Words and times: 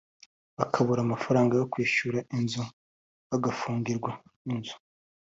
bakabura 0.57 0.99
amafaranga 1.03 1.53
yo 1.59 1.65
kwishura 1.71 2.19
inzu 2.37 2.63
bagafungirwa 3.29 4.11
inzu 4.51 4.75